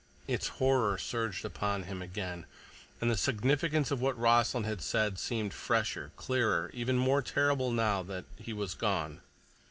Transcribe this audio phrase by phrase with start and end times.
[0.27, 2.47] Its horror surged upon him again,
[2.99, 8.01] and the significance of what Rossland had said seemed fresher, clearer, even more terrible now
[8.01, 9.21] that he was gone.